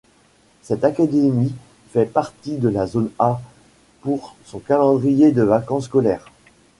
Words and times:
Cette 0.63 0.83
académie 0.83 1.53
fait 1.91 2.07
partie 2.07 2.57
de 2.57 2.69
la 2.69 2.87
zone 2.87 3.11
A 3.19 3.39
pour 4.01 4.35
son 4.45 4.57
calendrier 4.57 5.31
de 5.31 5.43
vacances 5.43 5.83
scolaires. 5.85 6.25